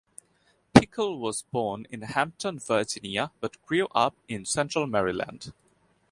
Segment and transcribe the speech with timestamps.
[0.73, 5.53] Pickle was born in Hampton Virginia but grew up in central Maryland.